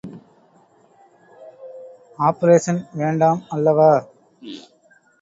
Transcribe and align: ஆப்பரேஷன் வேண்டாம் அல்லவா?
ஆப்பரேஷன் 2.19 2.81
வேண்டாம் 2.93 3.41
அல்லவா? 3.49 3.91